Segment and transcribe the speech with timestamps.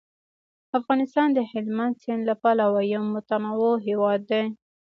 [0.79, 4.43] افغانستان د هلمند سیند له پلوه یو متنوع هیواد دی.